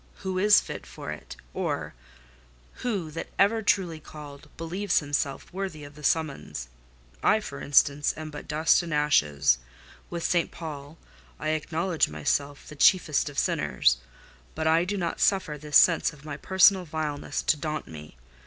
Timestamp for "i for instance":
7.21-8.11